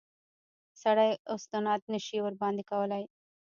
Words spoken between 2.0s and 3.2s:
شي ورباندې کولای.